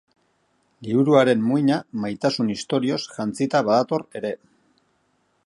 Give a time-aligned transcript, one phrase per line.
[0.87, 4.35] Liburuaren muina, maitasun istorioz jantzita badator ere.